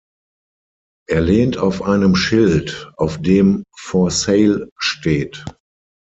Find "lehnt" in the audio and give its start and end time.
1.21-1.59